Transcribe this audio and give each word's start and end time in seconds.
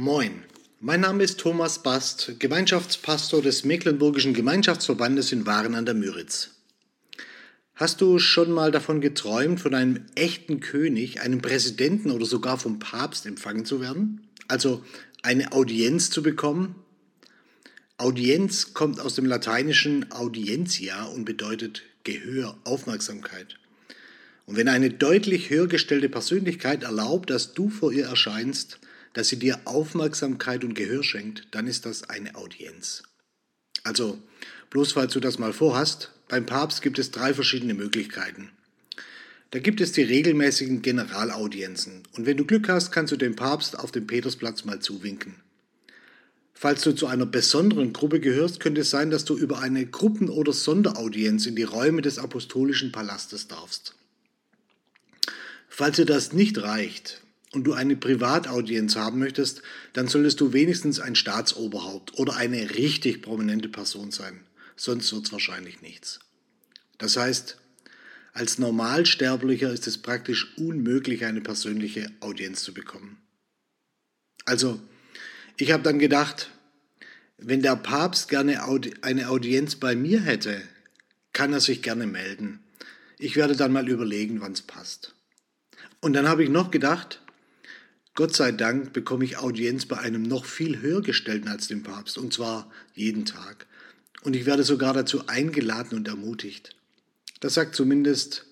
Moin, 0.00 0.44
mein 0.78 1.00
Name 1.00 1.24
ist 1.24 1.40
Thomas 1.40 1.82
Bast, 1.82 2.36
Gemeinschaftspastor 2.38 3.42
des 3.42 3.64
Mecklenburgischen 3.64 4.32
Gemeinschaftsverbandes 4.32 5.32
in 5.32 5.44
Waren 5.44 5.74
an 5.74 5.86
der 5.86 5.96
Müritz. 5.96 6.50
Hast 7.74 8.00
du 8.00 8.20
schon 8.20 8.52
mal 8.52 8.70
davon 8.70 9.00
geträumt, 9.00 9.58
von 9.58 9.74
einem 9.74 10.06
echten 10.14 10.60
König, 10.60 11.20
einem 11.20 11.42
Präsidenten 11.42 12.12
oder 12.12 12.26
sogar 12.26 12.58
vom 12.58 12.78
Papst 12.78 13.26
empfangen 13.26 13.64
zu 13.64 13.80
werden? 13.80 14.20
Also 14.46 14.84
eine 15.22 15.50
Audienz 15.50 16.10
zu 16.10 16.22
bekommen? 16.22 16.76
Audienz 17.96 18.74
kommt 18.74 19.00
aus 19.00 19.16
dem 19.16 19.26
lateinischen 19.26 20.12
audientia 20.12 21.06
und 21.06 21.24
bedeutet 21.24 21.82
Gehör, 22.04 22.56
Aufmerksamkeit. 22.62 23.56
Und 24.46 24.56
wenn 24.56 24.68
eine 24.68 24.90
deutlich 24.90 25.50
höher 25.50 25.66
gestellte 25.66 26.08
Persönlichkeit 26.08 26.84
erlaubt, 26.84 27.30
dass 27.30 27.52
du 27.52 27.68
vor 27.68 27.90
ihr 27.90 28.06
erscheinst, 28.06 28.78
dass 29.18 29.26
sie 29.26 29.38
dir 29.40 29.58
Aufmerksamkeit 29.64 30.62
und 30.62 30.74
Gehör 30.74 31.02
schenkt, 31.02 31.48
dann 31.50 31.66
ist 31.66 31.86
das 31.86 32.08
eine 32.08 32.36
Audienz. 32.36 33.02
Also, 33.82 34.22
bloß 34.70 34.92
falls 34.92 35.12
du 35.12 35.18
das 35.18 35.40
mal 35.40 35.52
vorhast, 35.52 36.12
beim 36.28 36.46
Papst 36.46 36.82
gibt 36.82 37.00
es 37.00 37.10
drei 37.10 37.34
verschiedene 37.34 37.74
Möglichkeiten. 37.74 38.52
Da 39.50 39.58
gibt 39.58 39.80
es 39.80 39.90
die 39.90 40.04
regelmäßigen 40.04 40.82
Generalaudienzen 40.82 42.04
und 42.12 42.26
wenn 42.26 42.36
du 42.36 42.44
Glück 42.44 42.68
hast, 42.68 42.92
kannst 42.92 43.12
du 43.12 43.16
dem 43.16 43.34
Papst 43.34 43.76
auf 43.76 43.90
dem 43.90 44.06
Petersplatz 44.06 44.64
mal 44.64 44.78
zuwinken. 44.78 45.34
Falls 46.54 46.82
du 46.82 46.92
zu 46.92 47.08
einer 47.08 47.26
besonderen 47.26 47.92
Gruppe 47.92 48.20
gehörst, 48.20 48.60
könnte 48.60 48.82
es 48.82 48.90
sein, 48.90 49.10
dass 49.10 49.24
du 49.24 49.36
über 49.36 49.58
eine 49.58 49.84
Gruppen- 49.84 50.30
oder 50.30 50.52
Sonderaudienz 50.52 51.46
in 51.46 51.56
die 51.56 51.64
Räume 51.64 52.02
des 52.02 52.20
apostolischen 52.20 52.92
Palastes 52.92 53.48
darfst. 53.48 53.96
Falls 55.68 55.96
dir 55.96 56.06
das 56.06 56.32
nicht 56.32 56.62
reicht, 56.62 57.20
und 57.52 57.64
du 57.64 57.72
eine 57.72 57.96
Privataudienz 57.96 58.96
haben 58.96 59.18
möchtest, 59.18 59.62
dann 59.92 60.08
solltest 60.08 60.40
du 60.40 60.52
wenigstens 60.52 61.00
ein 61.00 61.14
Staatsoberhaupt 61.14 62.18
oder 62.18 62.36
eine 62.36 62.74
richtig 62.74 63.22
prominente 63.22 63.68
Person 63.68 64.10
sein. 64.10 64.40
Sonst 64.76 65.12
wird 65.12 65.26
es 65.26 65.32
wahrscheinlich 65.32 65.80
nichts. 65.82 66.20
Das 66.98 67.16
heißt, 67.16 67.58
als 68.32 68.58
Normalsterblicher 68.58 69.72
ist 69.72 69.86
es 69.86 69.98
praktisch 69.98 70.56
unmöglich, 70.58 71.24
eine 71.24 71.40
persönliche 71.40 72.10
Audienz 72.20 72.62
zu 72.62 72.74
bekommen. 72.74 73.18
Also, 74.44 74.80
ich 75.56 75.72
habe 75.72 75.82
dann 75.82 75.98
gedacht, 75.98 76.50
wenn 77.38 77.62
der 77.62 77.76
Papst 77.76 78.28
gerne 78.28 78.62
eine 79.02 79.28
Audienz 79.28 79.76
bei 79.76 79.96
mir 79.96 80.20
hätte, 80.20 80.62
kann 81.32 81.52
er 81.52 81.60
sich 81.60 81.82
gerne 81.82 82.06
melden. 82.06 82.60
Ich 83.18 83.36
werde 83.36 83.56
dann 83.56 83.72
mal 83.72 83.88
überlegen, 83.88 84.40
wann 84.40 84.52
es 84.52 84.62
passt. 84.62 85.14
Und 86.00 86.12
dann 86.12 86.28
habe 86.28 86.44
ich 86.44 86.50
noch 86.50 86.70
gedacht, 86.70 87.20
Gott 88.18 88.34
sei 88.34 88.50
Dank 88.50 88.92
bekomme 88.92 89.24
ich 89.24 89.38
Audienz 89.38 89.86
bei 89.86 89.96
einem 89.96 90.24
noch 90.24 90.44
viel 90.44 90.80
höher 90.80 91.02
gestellten 91.02 91.46
als 91.46 91.68
dem 91.68 91.84
Papst, 91.84 92.18
und 92.18 92.32
zwar 92.32 92.68
jeden 92.92 93.24
Tag. 93.26 93.68
Und 94.22 94.34
ich 94.34 94.44
werde 94.44 94.64
sogar 94.64 94.92
dazu 94.92 95.28
eingeladen 95.28 95.96
und 95.96 96.08
ermutigt. 96.08 96.74
Das 97.38 97.54
sagt 97.54 97.76
zumindest 97.76 98.46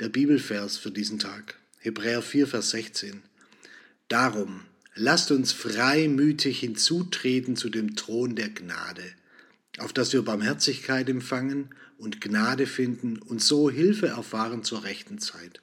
der 0.00 0.08
Bibelvers 0.08 0.76
für 0.76 0.90
diesen 0.90 1.20
Tag. 1.20 1.54
Hebräer 1.78 2.20
4, 2.20 2.48
Vers 2.48 2.70
16. 2.70 3.22
Darum 4.08 4.62
lasst 4.96 5.30
uns 5.30 5.52
freimütig 5.52 6.58
hinzutreten 6.58 7.54
zu 7.54 7.68
dem 7.68 7.94
Thron 7.94 8.34
der 8.34 8.48
Gnade, 8.48 9.04
auf 9.78 9.92
dass 9.92 10.12
wir 10.12 10.22
Barmherzigkeit 10.22 11.08
empfangen 11.08 11.70
und 11.96 12.20
Gnade 12.20 12.66
finden 12.66 13.18
und 13.18 13.40
so 13.40 13.70
Hilfe 13.70 14.08
erfahren 14.08 14.64
zur 14.64 14.82
rechten 14.82 15.20
Zeit. 15.20 15.62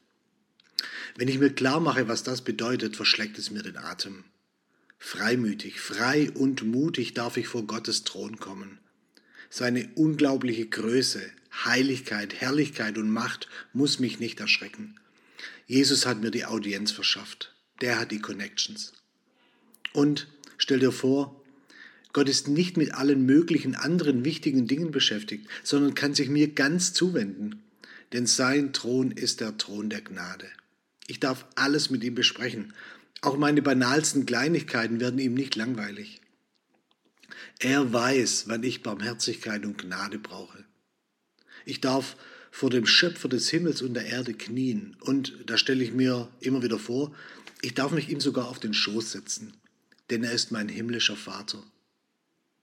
Wenn 1.15 1.27
ich 1.27 1.39
mir 1.39 1.51
klar 1.51 1.79
mache, 1.79 2.07
was 2.07 2.23
das 2.23 2.41
bedeutet, 2.41 2.95
verschlägt 2.95 3.37
es 3.37 3.51
mir 3.51 3.63
den 3.63 3.77
Atem. 3.77 4.23
Freimütig, 4.97 5.79
frei 5.79 6.29
und 6.31 6.63
mutig 6.65 7.13
darf 7.13 7.37
ich 7.37 7.47
vor 7.47 7.65
Gottes 7.65 8.03
Thron 8.03 8.39
kommen. 8.39 8.79
Seine 9.49 9.89
unglaubliche 9.95 10.67
Größe, 10.67 11.21
Heiligkeit, 11.65 12.35
Herrlichkeit 12.35 12.97
und 12.97 13.09
Macht 13.09 13.47
muss 13.73 13.99
mich 13.99 14.19
nicht 14.19 14.39
erschrecken. 14.39 14.99
Jesus 15.65 16.05
hat 16.05 16.21
mir 16.21 16.31
die 16.31 16.45
Audienz 16.45 16.91
verschafft. 16.91 17.55
Der 17.81 17.99
hat 17.99 18.11
die 18.11 18.19
Connections. 18.19 18.93
Und 19.93 20.27
stell 20.57 20.79
dir 20.79 20.91
vor, 20.91 21.41
Gott 22.11 22.27
ist 22.27 22.47
nicht 22.47 22.75
mit 22.75 22.93
allen 22.93 23.25
möglichen 23.25 23.75
anderen 23.75 24.25
wichtigen 24.25 24.67
Dingen 24.67 24.91
beschäftigt, 24.91 25.47
sondern 25.63 25.95
kann 25.95 26.13
sich 26.13 26.29
mir 26.29 26.49
ganz 26.49 26.93
zuwenden. 26.93 27.63
Denn 28.11 28.25
sein 28.25 28.73
Thron 28.73 29.11
ist 29.11 29.39
der 29.39 29.57
Thron 29.57 29.89
der 29.89 30.01
Gnade. 30.01 30.47
Ich 31.09 31.19
darf 31.19 31.47
alles 31.55 31.89
mit 31.89 32.03
ihm 32.03 32.13
besprechen. 32.13 32.71
Auch 33.21 33.35
meine 33.35 33.63
banalsten 33.63 34.27
Kleinigkeiten 34.27 34.99
werden 34.99 35.19
ihm 35.19 35.33
nicht 35.33 35.55
langweilig. 35.55 36.21
Er 37.57 37.91
weiß, 37.91 38.43
wann 38.47 38.61
ich 38.61 38.83
Barmherzigkeit 38.83 39.65
und 39.65 39.79
Gnade 39.79 40.19
brauche. 40.19 40.63
Ich 41.65 41.81
darf 41.81 42.15
vor 42.51 42.69
dem 42.69 42.85
Schöpfer 42.85 43.27
des 43.27 43.49
Himmels 43.49 43.81
und 43.81 43.95
der 43.95 44.05
Erde 44.05 44.35
knien. 44.35 44.97
Und 44.99 45.33
da 45.47 45.57
stelle 45.57 45.83
ich 45.83 45.93
mir 45.93 46.29
immer 46.41 46.61
wieder 46.61 46.77
vor, 46.77 47.11
ich 47.63 47.73
darf 47.73 47.91
mich 47.91 48.09
ihm 48.09 48.19
sogar 48.19 48.47
auf 48.47 48.59
den 48.59 48.75
Schoß 48.75 49.11
setzen, 49.11 49.53
denn 50.11 50.23
er 50.23 50.31
ist 50.31 50.51
mein 50.51 50.69
himmlischer 50.69 51.17
Vater. 51.17 51.63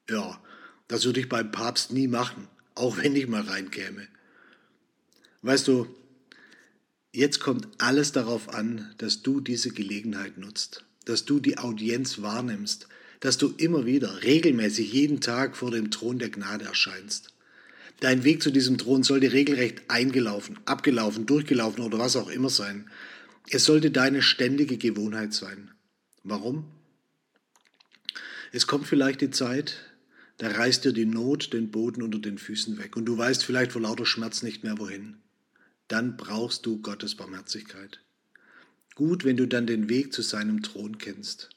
Ja, 0.09 0.41
das 0.87 1.05
würde 1.05 1.19
ich 1.19 1.29
beim 1.29 1.51
Papst 1.51 1.91
nie 1.91 2.06
machen, 2.06 2.47
auch 2.77 2.97
wenn 2.99 3.17
ich 3.17 3.27
mal 3.27 3.43
reinkäme. 3.43 4.06
Weißt 5.43 5.67
du, 5.67 5.89
Jetzt 7.16 7.41
kommt 7.41 7.66
alles 7.78 8.12
darauf 8.12 8.50
an, 8.50 8.93
dass 8.99 9.22
du 9.22 9.41
diese 9.41 9.71
Gelegenheit 9.71 10.37
nutzt, 10.37 10.84
dass 11.06 11.25
du 11.25 11.41
die 11.41 11.56
Audienz 11.56 12.21
wahrnimmst, 12.21 12.88
dass 13.21 13.38
du 13.38 13.54
immer 13.56 13.87
wieder, 13.87 14.22
regelmäßig, 14.22 14.93
jeden 14.93 15.22
Tag 15.22 15.56
vor 15.56 15.71
dem 15.71 15.91
Thron 15.91 16.19
der 16.19 16.28
Gnade 16.28 16.66
erscheinst. 16.66 17.32
Dein 18.00 18.25
Weg 18.25 18.43
zu 18.43 18.50
diesem 18.50 18.76
Thron 18.76 19.03
sollte 19.03 19.32
regelrecht 19.32 19.84
eingelaufen, 19.88 20.59
abgelaufen, 20.66 21.25
durchgelaufen 21.25 21.82
oder 21.82 21.99
was 21.99 22.16
auch 22.16 22.28
immer 22.28 22.50
sein. 22.50 22.91
Es 23.49 23.65
sollte 23.65 23.91
deine 23.91 24.21
ständige 24.21 24.76
Gewohnheit 24.76 25.32
sein. 25.32 25.71
Warum? 26.22 26.66
Es 28.53 28.66
kommt 28.66 28.87
vielleicht 28.87 29.22
die 29.22 29.31
Zeit, 29.31 29.78
da 30.37 30.49
reißt 30.50 30.84
dir 30.84 30.93
die 30.93 31.06
Not 31.06 31.55
den 31.55 31.71
Boden 31.71 32.03
unter 32.03 32.19
den 32.19 32.37
Füßen 32.37 32.76
weg 32.76 32.94
und 32.94 33.06
du 33.06 33.16
weißt 33.16 33.43
vielleicht 33.43 33.72
vor 33.72 33.81
lauter 33.81 34.05
Schmerz 34.05 34.43
nicht 34.43 34.65
mehr 34.65 34.78
wohin 34.78 35.16
dann 35.89 36.17
brauchst 36.17 36.67
du 36.67 36.81
Gottes 36.81 37.15
Barmherzigkeit. 37.15 38.01
Gut, 38.95 39.25
wenn 39.25 39.37
du 39.37 39.47
dann 39.47 39.67
den 39.67 39.89
Weg 39.89 40.13
zu 40.13 40.23
seinem 40.23 40.63
Thron 40.63 40.99
kennst. 40.99 41.51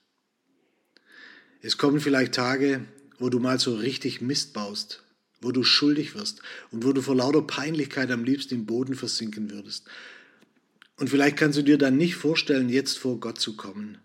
Es 1.62 1.78
kommen 1.78 2.00
vielleicht 2.00 2.34
Tage, 2.34 2.86
wo 3.18 3.30
du 3.30 3.40
mal 3.40 3.60
so 3.60 3.76
richtig 3.76 4.22
Mist 4.22 4.54
baust, 4.54 5.04
wo 5.42 5.52
du 5.52 5.64
schuldig 5.64 6.16
wirst 6.16 6.42
und 6.72 6.86
wo 6.86 6.94
du 6.94 7.02
vor 7.02 7.16
lauter 7.16 7.42
Peinlichkeit 7.42 8.12
am 8.12 8.24
liebsten 8.24 8.56
im 8.56 8.66
Boden 8.66 8.96
versinken 8.96 9.52
würdest. 9.52 9.88
Und 10.98 11.10
vielleicht 11.10 11.38
kannst 11.38 11.58
du 11.58 11.64
dir 11.64 11.78
dann 11.78 11.98
nicht 11.98 12.16
vorstellen, 12.16 12.70
jetzt 12.70 12.98
vor 12.98 13.20
Gott 13.20 13.40
zu 13.40 13.56
kommen. 13.56 14.00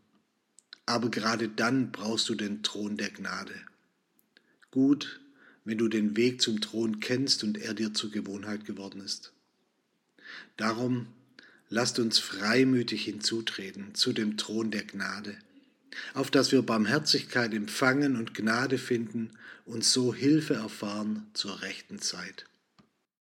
Aber 0.87 1.11
gerade 1.11 1.49
dann 1.49 1.91
brauchst 1.93 2.29
du 2.29 2.35
den 2.35 2.63
Thron 2.63 2.97
der 2.97 3.11
Gnade. 3.11 3.55
Gut, 4.71 5.21
wenn 5.65 5.79
du 5.79 5.89
den 5.89 6.17
Weg 6.17 6.41
zum 6.41 6.61
Thron 6.61 7.01
kennst 7.01 7.43
und 7.43 7.59
er 7.59 7.75
dir 7.75 7.95
zur 7.95 8.11
Gewohnheit 8.11 8.65
geworden 8.65 9.01
ist. 9.01 9.33
Darum 10.57 11.07
lasst 11.69 11.99
uns 11.99 12.19
freimütig 12.19 13.05
hinzutreten 13.05 13.95
zu 13.95 14.13
dem 14.13 14.37
Thron 14.37 14.71
der 14.71 14.85
Gnade, 14.85 15.37
auf 16.15 16.31
dass 16.31 16.53
wir 16.53 16.63
Barmherzigkeit 16.63 17.53
empfangen 17.55 18.17
und 18.17 18.35
Gnade 18.35 18.79
finden 18.79 19.31
und 19.67 19.85
so 19.85 20.15
Hilfe 20.15 20.55
erfahren 20.55 21.27
zur 21.35 21.63
rechten 21.63 21.99
Zeit. 21.99 22.47